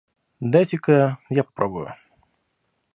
Дайте-ка 0.39 1.19
я 1.29 1.43
попробую. 1.43 1.93